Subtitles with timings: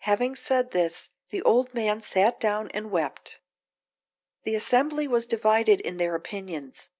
[0.00, 3.40] Having said this, the old man sat down and wept.
[4.42, 6.90] The assembly was divided in their opinions.